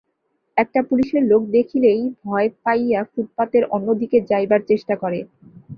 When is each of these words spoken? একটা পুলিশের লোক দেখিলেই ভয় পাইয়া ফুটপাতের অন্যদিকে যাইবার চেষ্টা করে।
একটা 0.57 0.79
পুলিশের 0.89 1.23
লোক 1.25 1.41
দেখিলেই 1.57 2.01
ভয় 2.23 2.47
পাইয়া 2.63 3.01
ফুটপাতের 3.11 3.63
অন্যদিকে 3.75 4.17
যাইবার 4.31 4.61
চেষ্টা 4.69 4.93
করে। 5.03 5.19